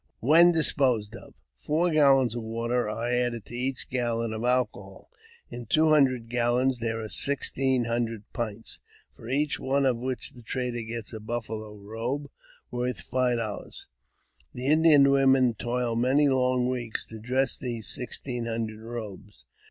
[0.19, 5.11] When disposed of, four gallons of water are added to each gallon of alcohol.
[5.51, 8.79] In two hundred gallons there are six teen hundred pints,
[9.15, 12.31] for each one of which the trader gets a buffalo robe
[12.71, 13.85] worth five dollars!
[14.55, 19.45] The Indian women toil many long weeks to dress these sixteen hundred robes.